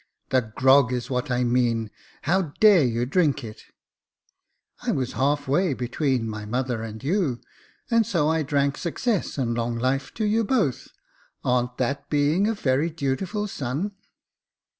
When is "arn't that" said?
11.45-12.09